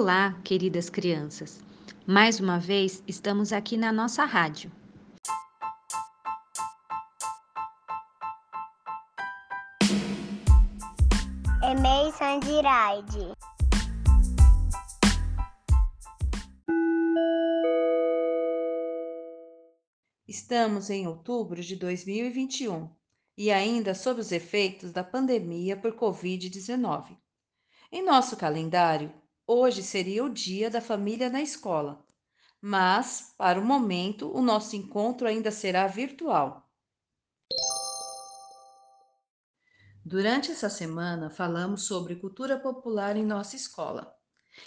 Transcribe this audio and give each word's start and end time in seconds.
Olá, 0.00 0.40
queridas 0.44 0.88
crianças. 0.88 1.60
Mais 2.06 2.38
uma 2.38 2.60
vez 2.60 3.02
estamos 3.04 3.52
aqui 3.52 3.76
na 3.76 3.92
nossa 3.92 4.24
rádio. 4.24 4.70
Emei 11.60 12.12
Sandiraide. 12.12 13.32
Estamos 20.28 20.90
em 20.90 21.08
outubro 21.08 21.60
de 21.60 21.74
2021 21.74 22.88
e 23.36 23.50
ainda 23.50 23.96
sob 23.96 24.20
os 24.20 24.30
efeitos 24.30 24.92
da 24.92 25.02
pandemia 25.02 25.76
por 25.76 25.90
Covid-19. 25.96 27.18
Em 27.90 28.04
nosso 28.04 28.36
calendário, 28.36 29.12
hoje 29.48 29.82
seria 29.82 30.22
o 30.22 30.28
dia 30.28 30.68
da 30.68 30.78
família 30.78 31.30
na 31.30 31.40
escola, 31.40 32.04
mas, 32.60 33.32
para 33.38 33.58
o 33.58 33.64
momento, 33.64 34.30
o 34.36 34.42
nosso 34.42 34.76
encontro 34.76 35.26
ainda 35.26 35.50
será 35.50 35.86
virtual. 35.86 36.70
Durante 40.04 40.52
essa 40.52 40.68
semana, 40.68 41.30
falamos 41.30 41.84
sobre 41.84 42.16
cultura 42.16 42.58
popular 42.58 43.16
em 43.16 43.24
nossa 43.24 43.56
escola, 43.56 44.14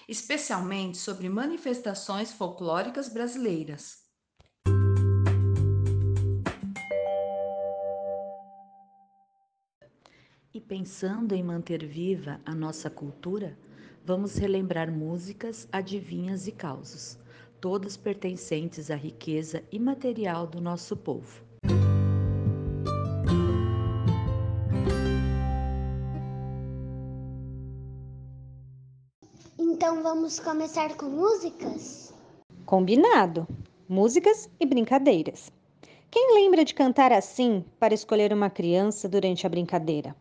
especialmente 0.08 0.98
sobre 0.98 1.30
manifestações 1.30 2.32
folclóricas 2.32 3.08
brasileiras. 3.08 4.02
E 10.54 10.60
pensando 10.60 11.34
em 11.34 11.44
manter 11.44 11.86
viva 11.86 12.42
a 12.46 12.54
nossa 12.54 12.90
cultura, 12.90 13.58
vamos 14.04 14.36
relembrar 14.36 14.92
músicas, 14.92 15.68
adivinhas 15.72 16.48
e 16.48 16.52
causos, 16.52 17.18
todas 17.60 17.96
pertencentes 17.96 18.90
à 18.90 18.96
riqueza 18.96 19.64
imaterial 19.72 20.48
do 20.48 20.60
nosso 20.60 20.98
povo. 20.98 21.44
Então 29.58 30.04
vamos 30.04 30.40
começar 30.40 30.96
com 30.96 31.06
músicas? 31.06 32.14
Combinado! 32.66 33.48
Músicas 33.88 34.50
e 34.60 34.66
brincadeiras. 34.66 35.52
Quem 36.10 36.34
lembra 36.34 36.64
de 36.64 36.74
cantar 36.74 37.12
assim 37.12 37.64
para 37.80 37.94
escolher 37.94 38.34
uma 38.34 38.50
criança 38.50 39.08
durante 39.08 39.46
a 39.46 39.50
brincadeira? 39.50 40.16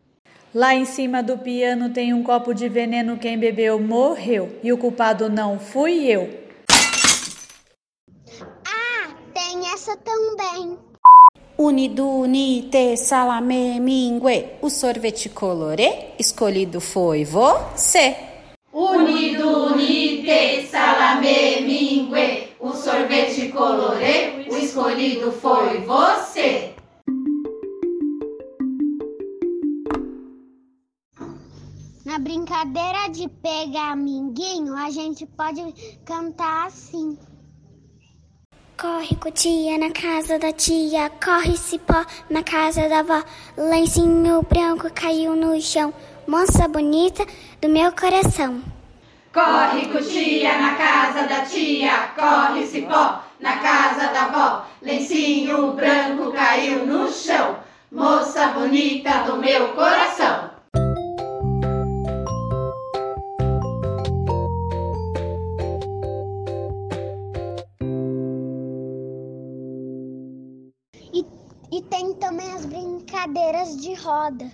Lá 0.52 0.74
em 0.74 0.84
cima 0.84 1.22
do 1.22 1.38
piano 1.38 1.90
tem 1.90 2.12
um 2.12 2.24
copo 2.24 2.52
de 2.52 2.68
veneno, 2.68 3.16
quem 3.16 3.38
bebeu 3.38 3.78
morreu. 3.78 4.58
E 4.64 4.72
o 4.72 4.78
culpado 4.78 5.30
não 5.30 5.60
fui 5.60 6.08
eu. 6.08 6.28
Ah, 8.66 9.10
tem 9.32 9.72
essa 9.72 9.96
também. 9.98 10.76
Unido, 11.56 12.04
unite, 12.04 12.96
salame, 12.96 13.78
mingue. 13.78 14.46
O 14.60 14.68
sorvete 14.68 15.28
colorê 15.28 16.08
escolhido 16.18 16.80
foi 16.80 17.24
você. 17.24 18.16
Unido, 18.72 19.66
unite, 19.66 20.66
salame, 20.66 21.60
mingue. 21.60 22.48
O 22.58 22.72
sorvete 22.72 23.50
colorê, 23.50 24.46
o 24.50 24.56
escolhido 24.56 25.30
foi 25.30 25.78
você. 25.82 26.74
Brincadeira 32.20 33.08
de 33.08 33.28
pegar 33.28 33.96
minguinho, 33.96 34.76
a 34.76 34.90
gente 34.90 35.26
pode 35.26 35.60
cantar 36.04 36.66
assim. 36.66 37.18
Corre 38.78 39.14
cutia 39.16 39.78
na 39.78 39.90
casa 39.90 40.38
da 40.38 40.52
tia, 40.52 41.10
corre 41.22 41.56
cipó 41.56 42.04
na 42.30 42.42
casa 42.42 42.88
da 42.88 43.00
avó. 43.00 43.22
Lencinho 43.56 44.42
branco 44.42 44.90
caiu 44.94 45.36
no 45.36 45.60
chão, 45.60 45.92
moça 46.26 46.66
bonita 46.68 47.26
do 47.60 47.68
meu 47.68 47.92
coração. 47.92 48.62
Corre 49.32 49.86
cutia 49.86 50.58
na 50.58 50.74
casa 50.74 51.26
da 51.26 51.44
tia, 51.44 52.08
corre 52.18 52.66
cipó 52.66 53.20
na 53.38 53.58
casa 53.58 54.12
da 54.12 54.24
avó. 54.24 54.66
Lencinho 54.82 55.72
branco 55.72 56.32
caiu 56.32 56.86
no 56.86 57.10
chão, 57.12 57.56
moça 57.92 58.48
bonita 58.48 59.24
do 59.24 59.36
meu 59.36 59.68
coração. 59.74 60.49
E 71.72 71.80
tem 71.82 72.12
também 72.14 72.50
as 72.52 72.66
brincadeiras 72.66 73.76
de 73.80 73.94
roda. 73.94 74.50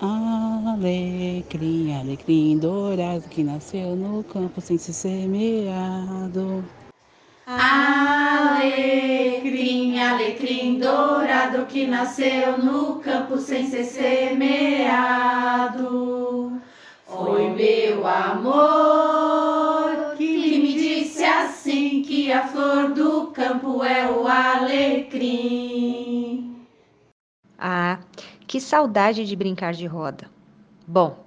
Alecrim, 0.00 1.94
alecrim 1.94 2.58
dourado 2.58 3.28
que 3.28 3.44
nasceu 3.44 3.94
no 3.94 4.24
campo 4.24 4.60
sem 4.60 4.76
ser 4.76 4.92
semeado. 4.92 6.64
Alecrim, 7.46 8.90
alecrim 10.00 10.78
dourado 10.78 11.66
que 11.66 11.86
nasceu 11.86 12.58
no 12.58 12.96
campo 12.96 13.38
sem 13.38 13.68
ser 13.68 13.84
semeado. 13.84 15.24
Foi 17.06 17.50
meu 17.50 18.06
amor 18.06 19.04
que 20.16 20.58
me 20.58 20.74
disse 20.74 21.22
assim 21.22 22.02
que 22.02 22.32
a 22.32 22.48
flor 22.48 22.92
do 22.92 23.28
campo 23.28 23.84
é 23.84 24.10
o 24.10 24.26
alecrim. 24.26 26.03
Ah, 27.58 28.00
que 28.46 28.60
saudade 28.60 29.24
de 29.24 29.36
brincar 29.36 29.72
de 29.72 29.86
roda. 29.86 30.30
Bom, 30.86 31.24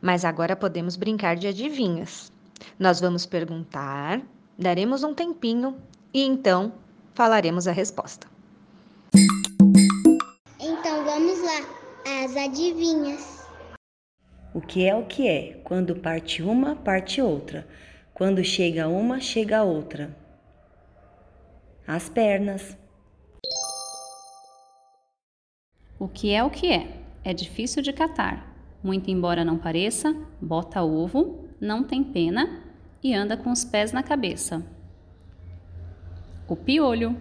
mas 0.00 0.24
agora 0.24 0.54
podemos 0.54 0.96
brincar 0.96 1.36
de 1.36 1.46
adivinhas. 1.46 2.32
Nós 2.78 3.00
vamos 3.00 3.26
perguntar, 3.26 4.20
daremos 4.58 5.02
um 5.02 5.14
tempinho 5.14 5.76
e 6.12 6.22
então 6.24 6.72
falaremos 7.14 7.66
a 7.66 7.72
resposta. 7.72 8.26
Então 10.60 11.04
vamos 11.04 11.38
lá, 11.42 12.22
as 12.22 12.36
adivinhas. 12.36 13.40
O 14.52 14.60
que 14.60 14.86
é 14.86 14.94
o 14.94 15.04
que 15.04 15.28
é? 15.28 15.60
Quando 15.64 15.94
parte 15.94 16.42
uma, 16.42 16.74
parte 16.74 17.22
outra. 17.22 17.66
Quando 18.12 18.42
chega 18.42 18.88
uma, 18.88 19.20
chega 19.20 19.62
outra. 19.62 20.16
As 21.86 22.08
pernas. 22.08 22.76
O 26.00 26.08
que 26.08 26.32
é 26.32 26.42
o 26.42 26.48
que 26.48 26.72
é? 26.72 26.98
É 27.22 27.34
difícil 27.34 27.82
de 27.82 27.92
catar. 27.92 28.56
Muito 28.82 29.10
embora 29.10 29.44
não 29.44 29.58
pareça, 29.58 30.16
bota 30.40 30.82
ovo, 30.82 31.46
não 31.60 31.84
tem 31.84 32.02
pena 32.02 32.62
e 33.02 33.14
anda 33.14 33.36
com 33.36 33.52
os 33.52 33.66
pés 33.66 33.92
na 33.92 34.02
cabeça. 34.02 34.64
O 36.48 36.56
piolho. 36.56 37.14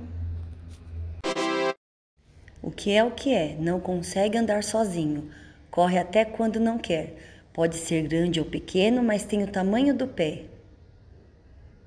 O 2.64 2.72
que 2.72 2.92
é 2.92 3.04
o 3.04 3.12
que 3.12 3.34
é? 3.34 3.58
Não 3.60 3.82
consegue 3.82 4.38
andar 4.38 4.64
sozinho. 4.64 5.30
Corre 5.70 6.00
até 6.00 6.24
quando 6.24 6.58
não 6.58 6.78
quer. 6.78 7.18
Pode 7.54 7.76
ser 7.76 8.08
grande 8.08 8.40
ou 8.40 8.46
pequeno, 8.46 9.04
mas 9.04 9.26
tem 9.26 9.44
o 9.44 9.52
tamanho 9.52 9.94
do 9.94 10.08
pé. 10.08 10.46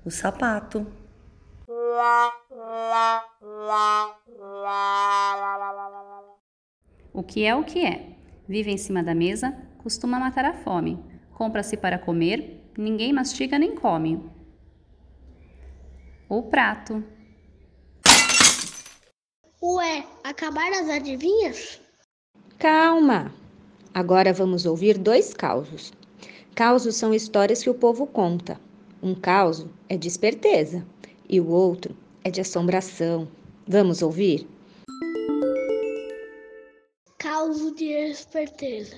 O 0.05 0.11
sapato. 0.11 0.85
O 7.13 7.21
que 7.21 7.45
é 7.45 7.55
o 7.55 7.63
que 7.63 7.85
é? 7.85 8.07
Vive 8.47 8.71
em 8.71 8.77
cima 8.77 9.03
da 9.03 9.13
mesa, 9.13 9.55
costuma 9.77 10.19
matar 10.19 10.45
a 10.45 10.53
fome. 10.53 10.99
Compra-se 11.35 11.77
para 11.77 11.99
comer, 11.99 12.59
ninguém 12.75 13.13
mastiga 13.13 13.59
nem 13.59 13.75
come. 13.75 14.19
O 16.27 16.41
prato. 16.41 17.03
Ué, 19.61 20.03
acabaram 20.23 20.79
as 20.81 20.89
adivinhas? 20.89 21.79
Calma! 22.57 23.31
Agora 23.93 24.33
vamos 24.33 24.65
ouvir 24.65 24.97
dois 24.97 25.33
causos. 25.33 25.93
Causos 26.55 26.95
são 26.95 27.13
histórias 27.13 27.61
que 27.61 27.69
o 27.69 27.75
povo 27.75 28.07
conta. 28.07 28.59
Um 29.01 29.13
causo 29.13 29.69
é 29.87 29.95
de 29.95 30.07
esperteza 30.07 30.83
e 31.29 31.39
o 31.39 31.47
outro 31.49 31.95
é 32.23 32.31
de 32.31 32.41
assombração. 32.41 33.27
Vamos 33.67 34.01
ouvir? 34.01 34.47
De 37.53 37.85
esperteza. 37.85 38.95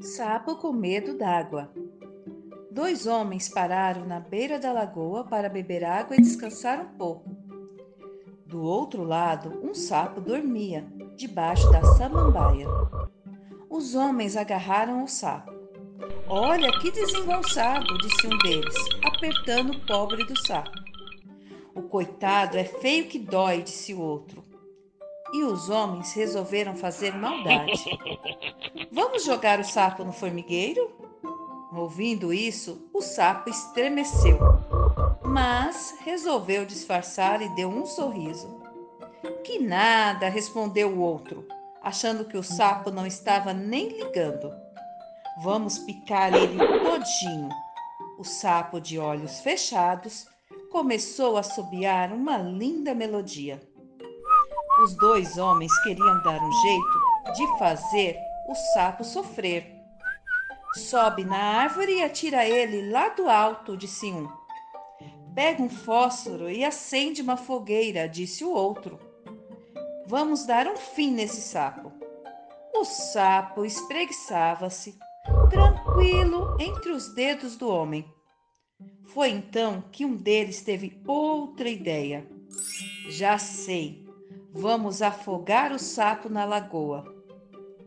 Sapo 0.00 0.56
com 0.56 0.72
medo 0.72 1.18
d'água. 1.18 1.70
Dois 2.70 3.06
homens 3.06 3.50
pararam 3.50 4.06
na 4.06 4.20
beira 4.20 4.58
da 4.58 4.72
lagoa 4.72 5.24
para 5.24 5.50
beber 5.50 5.84
água 5.84 6.16
e 6.16 6.22
descansar 6.22 6.80
um 6.80 6.96
pouco. 6.96 7.28
Do 8.46 8.62
outro 8.62 9.04
lado, 9.04 9.60
um 9.62 9.74
sapo 9.74 10.18
dormia, 10.18 10.86
debaixo 11.14 11.70
da 11.70 11.84
samambaia. 11.96 12.66
Os 13.68 13.94
homens 13.94 14.34
agarraram 14.34 15.04
o 15.04 15.08
sapo. 15.08 15.52
Olha 16.26 16.72
que 16.80 16.90
desengonçado, 16.90 17.98
disse 17.98 18.26
um 18.26 18.38
deles, 18.38 18.74
apertando 19.04 19.72
o 19.72 19.86
pobre 19.86 20.24
do 20.24 20.40
sapo. 20.46 20.81
O 21.74 21.82
coitado 21.82 22.58
é 22.58 22.64
feio 22.64 23.06
que 23.06 23.18
dói, 23.18 23.62
disse 23.62 23.94
o 23.94 24.00
outro. 24.00 24.44
E 25.32 25.42
os 25.44 25.70
homens 25.70 26.12
resolveram 26.12 26.76
fazer 26.76 27.14
maldade. 27.14 27.84
Vamos 28.92 29.24
jogar 29.24 29.58
o 29.58 29.64
sapo 29.64 30.04
no 30.04 30.12
formigueiro? 30.12 31.02
Ouvindo 31.74 32.34
isso, 32.34 32.86
o 32.92 33.00
sapo 33.00 33.48
estremeceu, 33.48 34.38
mas 35.24 35.96
resolveu 36.04 36.66
disfarçar 36.66 37.40
e 37.40 37.48
deu 37.54 37.70
um 37.70 37.86
sorriso. 37.86 38.60
Que 39.42 39.58
nada, 39.58 40.28
respondeu 40.28 40.90
o 40.90 41.00
outro, 41.00 41.48
achando 41.82 42.26
que 42.26 42.36
o 42.36 42.42
sapo 42.42 42.90
não 42.90 43.06
estava 43.06 43.54
nem 43.54 43.88
ligando. 43.88 44.52
Vamos 45.42 45.78
picar 45.78 46.34
ele 46.34 46.58
todinho. 46.58 47.48
O 48.18 48.24
sapo, 48.24 48.78
de 48.78 48.98
olhos 48.98 49.40
fechados, 49.40 50.26
começou 50.72 51.36
a 51.36 51.40
assobiar 51.40 52.12
uma 52.12 52.38
linda 52.38 52.94
melodia. 52.94 53.60
Os 54.82 54.96
dois 54.96 55.36
homens 55.36 55.70
queriam 55.82 56.22
dar 56.22 56.42
um 56.42 56.52
jeito 56.62 57.34
de 57.36 57.58
fazer 57.58 58.16
o 58.48 58.54
sapo 58.72 59.04
sofrer. 59.04 59.70
Sobe 60.74 61.24
na 61.24 61.36
árvore 61.36 61.98
e 61.98 62.02
atira 62.02 62.48
ele 62.48 62.90
lá 62.90 63.10
do 63.10 63.28
alto, 63.28 63.76
disse 63.76 64.06
um. 64.06 64.26
Pega 65.34 65.62
um 65.62 65.68
fósforo 65.68 66.50
e 66.50 66.64
acende 66.64 67.20
uma 67.20 67.36
fogueira, 67.36 68.08
disse 68.08 68.42
o 68.42 68.50
outro. 68.50 68.98
Vamos 70.06 70.46
dar 70.46 70.66
um 70.66 70.76
fim 70.76 71.10
nesse 71.10 71.42
sapo. 71.42 71.92
O 72.74 72.84
sapo 72.84 73.66
espreguiçava-se, 73.66 74.98
tranquilo, 75.50 76.56
entre 76.58 76.92
os 76.92 77.14
dedos 77.14 77.56
do 77.56 77.68
homem. 77.68 78.10
Foi 79.12 79.28
então 79.28 79.84
que 79.92 80.06
um 80.06 80.16
deles 80.16 80.62
teve 80.62 80.98
outra 81.06 81.68
ideia. 81.68 82.26
Já 83.10 83.36
sei, 83.36 84.06
vamos 84.50 85.02
afogar 85.02 85.70
o 85.70 85.78
sapo 85.78 86.30
na 86.30 86.46
lagoa. 86.46 87.04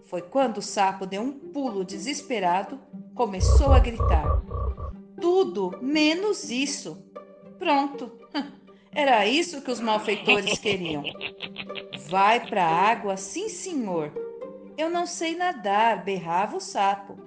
Foi 0.03 0.21
quando 0.21 0.59
o 0.59 0.61
sapo 0.61 1.05
deu 1.07 1.23
um 1.23 1.31
pulo 1.31 1.83
desesperado, 1.83 2.79
começou 3.15 3.73
a 3.73 3.79
gritar: 3.79 4.39
Tudo 5.19 5.79
menos 5.81 6.51
isso! 6.51 7.03
Pronto! 7.57 8.11
Era 8.93 9.25
isso 9.25 9.63
que 9.63 9.71
os 9.71 9.79
malfeitores 9.79 10.59
queriam. 10.59 11.03
Vai 12.07 12.45
para 12.45 12.65
a 12.65 12.89
água, 12.91 13.17
sim, 13.17 13.49
senhor. 13.49 14.11
Eu 14.77 14.91
não 14.91 15.07
sei 15.07 15.35
nadar, 15.35 16.03
berrava 16.03 16.55
o 16.55 16.61
sapo. 16.61 17.17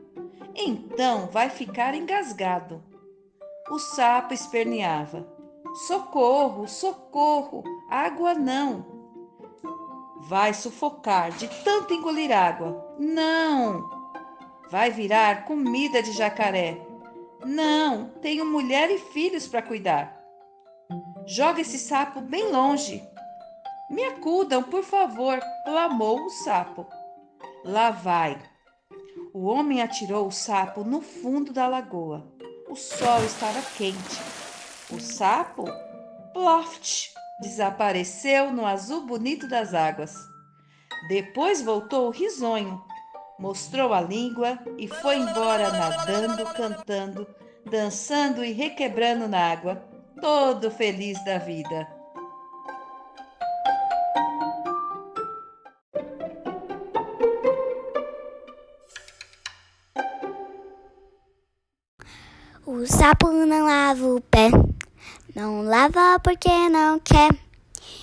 Então 0.54 1.26
vai 1.26 1.50
ficar 1.50 1.94
engasgado. 1.96 2.82
O 3.70 3.78
sapo 3.78 4.32
esperneava. 4.32 5.26
Socorro, 5.86 6.66
socorro, 6.66 7.62
água 7.90 8.34
não. 8.34 8.86
Vai 10.22 10.54
sufocar 10.54 11.30
de 11.32 11.48
tanto 11.62 11.92
engolir 11.92 12.32
água. 12.32 12.96
Não. 12.98 13.88
Vai 14.70 14.90
virar 14.90 15.44
comida 15.44 16.02
de 16.02 16.12
jacaré. 16.12 16.80
Não, 17.44 18.10
tenho 18.22 18.44
mulher 18.44 18.90
e 18.90 18.98
filhos 18.98 19.46
para 19.46 19.62
cuidar. 19.62 20.18
Joga 21.26 21.60
esse 21.60 21.78
sapo 21.78 22.20
bem 22.20 22.50
longe. 22.50 23.02
Me 23.90 24.04
acudam, 24.04 24.62
por 24.62 24.82
favor, 24.82 25.38
clamou 25.64 26.24
o 26.24 26.30
sapo. 26.30 26.86
Lá 27.64 27.90
vai. 27.90 28.38
O 29.32 29.44
homem 29.44 29.82
atirou 29.82 30.26
o 30.26 30.32
sapo 30.32 30.82
no 30.84 31.00
fundo 31.00 31.52
da 31.52 31.68
lagoa. 31.68 32.26
O 32.68 32.76
sol 32.76 33.24
estava 33.24 33.62
quente. 33.76 34.20
O 34.90 35.00
sapo, 35.00 35.64
ploft, 36.32 37.10
desapareceu 37.40 38.52
no 38.52 38.66
azul 38.66 39.06
bonito 39.06 39.48
das 39.48 39.72
águas. 39.72 40.14
Depois 41.08 41.62
voltou 41.62 42.10
risonho, 42.10 42.82
mostrou 43.38 43.94
a 43.94 44.00
língua 44.00 44.58
e 44.76 44.86
foi 44.86 45.16
embora 45.16 45.70
nadando, 45.70 46.44
cantando, 46.52 47.26
dançando 47.64 48.44
e 48.44 48.52
requebrando 48.52 49.26
na 49.26 49.50
água 49.52 49.76
todo 50.20 50.70
feliz 50.70 51.22
da 51.24 51.38
vida. 51.38 51.97
Sapo 62.88 63.30
não 63.30 63.66
lava 63.66 64.06
o 64.06 64.20
pé, 64.20 64.50
não 65.34 65.62
lava 65.62 66.18
porque 66.20 66.48
não 66.70 66.98
quer. 66.98 67.28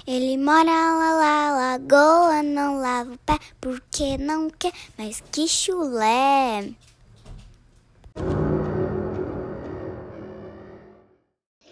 Ele 0.05 0.37
mora 0.37 0.69
lá 0.69 1.17
na 1.19 1.57
lagoa, 1.57 2.43
não 2.43 2.77
lava 2.77 3.13
o 3.13 3.17
pé 3.17 3.39
porque 3.59 4.17
não 4.19 4.49
quer, 4.49 4.71
mas 4.97 5.23
que 5.31 5.47
chulé! 5.47 6.69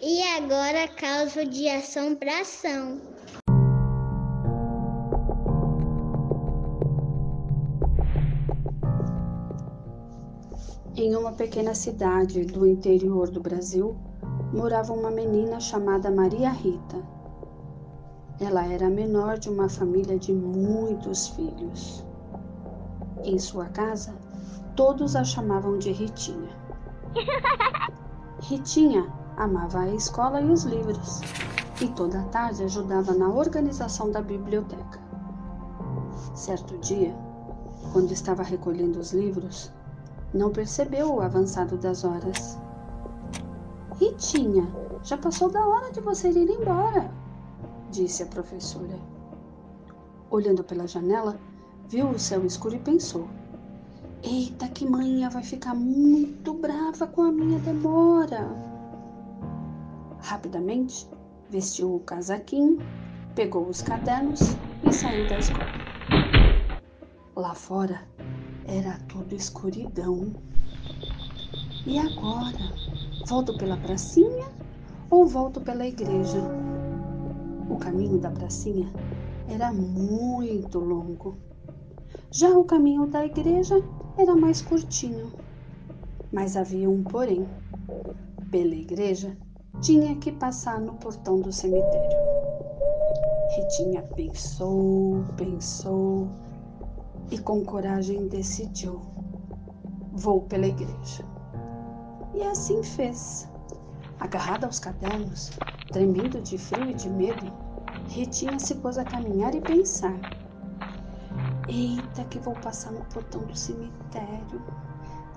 E 0.02 0.22
agora 0.36 0.88
causa 0.88 1.46
de 1.46 1.68
assombração. 1.68 3.00
Em 10.96 11.16
uma 11.16 11.32
pequena 11.32 11.74
cidade 11.74 12.44
do 12.44 12.64
interior 12.64 13.28
do 13.28 13.40
Brasil, 13.40 13.96
morava 14.52 14.92
uma 14.92 15.10
menina 15.10 15.58
chamada 15.58 16.08
Maria 16.08 16.50
Rita. 16.50 17.02
Ela 18.38 18.64
era 18.64 18.86
a 18.86 18.90
menor 18.90 19.36
de 19.36 19.50
uma 19.50 19.68
família 19.68 20.16
de 20.16 20.32
muitos 20.32 21.26
filhos. 21.30 22.06
Em 23.24 23.40
sua 23.40 23.64
casa, 23.70 24.14
todos 24.76 25.16
a 25.16 25.24
chamavam 25.24 25.78
de 25.78 25.90
Ritinha. 25.90 26.56
Ritinha 28.38 29.12
amava 29.36 29.80
a 29.80 29.92
escola 29.92 30.40
e 30.40 30.48
os 30.48 30.62
livros, 30.62 31.22
e 31.80 31.88
toda 31.88 32.20
a 32.20 32.24
tarde 32.26 32.62
ajudava 32.62 33.12
na 33.14 33.28
organização 33.30 34.12
da 34.12 34.22
biblioteca. 34.22 35.00
Certo 36.36 36.78
dia, 36.78 37.12
quando 37.92 38.12
estava 38.12 38.44
recolhendo 38.44 39.00
os 39.00 39.12
livros, 39.12 39.72
não 40.34 40.50
percebeu 40.50 41.14
o 41.14 41.20
avançado 41.20 41.78
das 41.78 42.04
horas. 42.04 42.58
Ritinha, 44.00 44.66
já 45.04 45.16
passou 45.16 45.48
da 45.48 45.64
hora 45.64 45.92
de 45.92 46.00
você 46.00 46.28
ir 46.28 46.50
embora, 46.50 47.08
disse 47.90 48.24
a 48.24 48.26
professora. 48.26 48.98
Olhando 50.28 50.64
pela 50.64 50.88
janela, 50.88 51.38
viu 51.88 52.10
o 52.10 52.18
céu 52.18 52.44
escuro 52.44 52.74
e 52.74 52.80
pensou: 52.80 53.28
Eita, 54.24 54.66
que 54.68 54.84
manhã 54.84 55.30
vai 55.30 55.44
ficar 55.44 55.74
muito 55.74 56.52
brava 56.54 57.06
com 57.06 57.22
a 57.22 57.30
minha 57.30 57.60
demora. 57.60 58.48
Rapidamente, 60.18 61.08
vestiu 61.48 61.94
o 61.94 62.00
casaquinho, 62.00 62.78
pegou 63.36 63.68
os 63.68 63.82
cadernos 63.82 64.40
e 64.84 64.92
saiu 64.92 65.28
da 65.28 65.38
escola. 65.38 65.84
Lá 67.36 67.54
fora 67.54 68.00
era 68.74 68.98
tudo 69.08 69.36
escuridão. 69.36 70.32
E 71.86 71.96
agora? 71.96 72.72
Volto 73.26 73.56
pela 73.56 73.76
pracinha 73.76 74.48
ou 75.08 75.26
volto 75.26 75.60
pela 75.60 75.86
igreja? 75.86 76.38
O 77.70 77.76
caminho 77.76 78.18
da 78.18 78.30
pracinha 78.30 78.92
era 79.48 79.72
muito 79.72 80.80
longo. 80.80 81.36
Já 82.32 82.50
o 82.50 82.64
caminho 82.64 83.06
da 83.06 83.24
igreja 83.24 83.80
era 84.18 84.34
mais 84.34 84.60
curtinho. 84.60 85.32
Mas 86.32 86.56
havia 86.56 86.90
um 86.90 87.04
porém. 87.04 87.46
Pela 88.50 88.74
igreja 88.74 89.36
tinha 89.80 90.16
que 90.16 90.32
passar 90.32 90.80
no 90.80 90.94
portão 90.94 91.40
do 91.40 91.52
cemitério. 91.52 92.18
Ritinha 93.56 94.02
pensou, 94.02 95.24
pensou 95.36 96.28
e 97.30 97.38
com 97.38 97.64
coragem 97.64 98.28
decidiu: 98.28 99.00
vou 100.12 100.42
pela 100.42 100.66
igreja. 100.66 101.24
E 102.34 102.42
assim 102.42 102.82
fez. 102.82 103.48
Agarrada 104.20 104.66
aos 104.66 104.78
cadernos, 104.78 105.50
tremendo 105.92 106.40
de 106.40 106.56
frio 106.56 106.90
e 106.90 106.94
de 106.94 107.10
medo, 107.10 107.52
Ritinha 108.08 108.58
se 108.58 108.76
pôs 108.76 108.96
a 108.96 109.04
caminhar 109.04 109.54
e 109.54 109.60
pensar. 109.60 110.14
Eita, 111.68 112.24
que 112.24 112.38
vou 112.38 112.54
passar 112.54 112.92
no 112.92 113.04
portão 113.06 113.42
do 113.42 113.56
cemitério. 113.56 114.62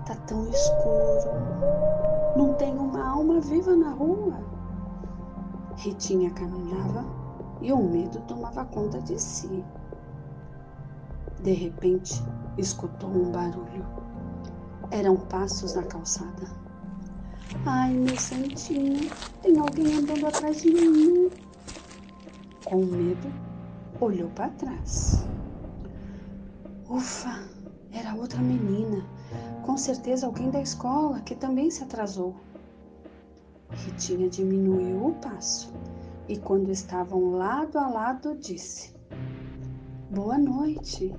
Tá 0.06 0.16
tão 0.28 0.48
escuro. 0.50 1.32
Não 2.36 2.54
tem 2.54 2.78
uma 2.78 3.08
alma 3.08 3.40
viva 3.40 3.76
na 3.76 3.92
rua. 3.92 4.40
Ritinha 5.78 6.30
caminhava 6.32 7.06
e 7.62 7.72
o 7.72 7.78
medo 7.78 8.20
tomava 8.22 8.66
conta 8.66 9.02
de 9.02 9.20
si. 9.20 9.64
De 11.44 11.52
repente, 11.52 12.22
escutou 12.58 13.10
um 13.10 13.32
barulho. 13.32 13.86
Eram 14.92 15.18
passos 15.18 15.76
na 15.76 15.84
calçada. 15.84 16.48
Ai, 17.66 17.94
meu 17.94 18.18
santinho, 18.18 19.10
tem 19.42 19.60
alguém 19.60 19.96
andando 19.96 20.28
atrás 20.28 20.62
de 20.62 20.72
mim. 20.72 21.30
Com 22.66 22.86
medo, 22.86 23.32
olhou 24.00 24.30
para 24.30 24.50
trás. 24.50 25.26
Ufa, 26.90 27.44
era 27.92 28.16
outra 28.16 28.40
menina. 28.40 29.06
Com 29.66 29.78
certeza 29.78 30.26
alguém 30.26 30.50
da 30.50 30.62
escola 30.62 31.20
que 31.22 31.36
também 31.36 31.70
se 31.70 31.84
atrasou. 31.84 32.36
Ritinha 33.70 34.30
diminuiu 34.30 35.08
o 35.08 35.14
passo 35.16 35.74
e, 36.28 36.38
quando 36.38 36.72
estavam 36.72 37.32
lado 37.32 37.78
a 37.78 37.88
lado, 37.88 38.36
disse: 38.36 38.97
Boa 40.10 40.38
noite. 40.38 41.14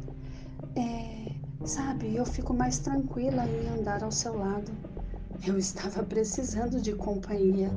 É, 0.75 1.67
sabe, 1.67 2.17
eu 2.17 2.25
fico 2.25 2.55
mais 2.55 2.79
tranquila 2.79 3.45
em 3.45 3.69
andar 3.69 4.03
ao 4.03 4.11
seu 4.11 4.39
lado. 4.39 4.73
Eu 5.47 5.59
estava 5.59 6.03
precisando 6.03 6.81
de 6.81 6.95
companhia. 6.95 7.71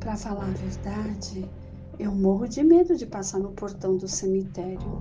Para 0.00 0.16
falar 0.16 0.46
a 0.46 0.54
verdade, 0.54 1.48
eu 1.96 2.10
morro 2.10 2.48
de 2.48 2.64
medo 2.64 2.96
de 2.96 3.06
passar 3.06 3.38
no 3.38 3.52
portão 3.52 3.96
do 3.96 4.08
cemitério. 4.08 5.00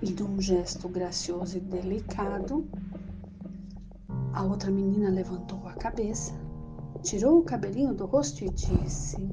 E 0.00 0.12
num 0.12 0.40
gesto 0.40 0.88
gracioso 0.88 1.56
e 1.56 1.60
delicado, 1.60 2.64
a 4.32 4.44
outra 4.44 4.70
menina 4.70 5.10
levantou 5.10 5.66
a 5.66 5.72
cabeça, 5.72 6.34
tirou 7.02 7.40
o 7.40 7.44
cabelinho 7.44 7.94
do 7.94 8.06
rosto 8.06 8.44
e 8.44 8.48
disse: 8.48 9.28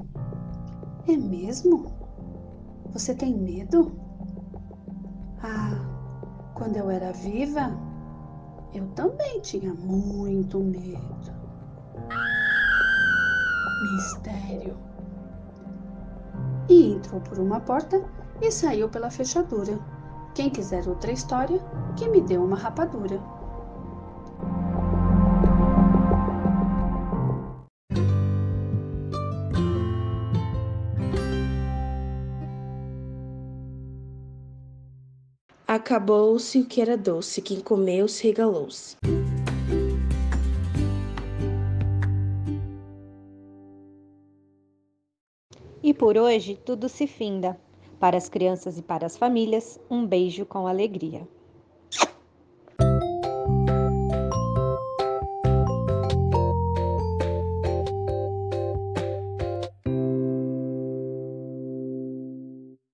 É 1.06 1.16
mesmo? 1.16 1.86
Você 2.92 3.14
tem 3.14 3.32
medo? 3.32 4.07
Ah, 5.42 5.78
quando 6.54 6.76
eu 6.76 6.90
era 6.90 7.12
viva, 7.12 7.70
eu 8.74 8.86
também 8.88 9.40
tinha 9.40 9.72
muito 9.72 10.58
medo. 10.58 11.32
Mistério. 13.92 14.76
E 16.68 16.92
entrou 16.92 17.20
por 17.20 17.38
uma 17.38 17.60
porta 17.60 18.04
e 18.40 18.50
saiu 18.50 18.88
pela 18.88 19.10
fechadura. 19.10 19.78
Quem 20.34 20.50
quiser 20.50 20.86
outra 20.88 21.12
história, 21.12 21.58
que 21.96 22.08
me 22.08 22.20
deu 22.20 22.44
uma 22.44 22.56
rapadura. 22.56 23.20
Acabou-se 35.88 36.58
o 36.58 36.66
que 36.66 36.82
era 36.82 36.98
doce, 36.98 37.40
quem 37.40 37.62
comeu 37.62 38.06
se 38.06 38.24
regalou-se. 38.24 38.94
E 45.82 45.94
por 45.94 46.18
hoje 46.18 46.60
tudo 46.62 46.90
se 46.90 47.06
finda. 47.06 47.58
Para 47.98 48.18
as 48.18 48.28
crianças 48.28 48.76
e 48.76 48.82
para 48.82 49.06
as 49.06 49.16
famílias, 49.16 49.80
um 49.90 50.06
beijo 50.06 50.44
com 50.44 50.66
alegria. 50.66 51.26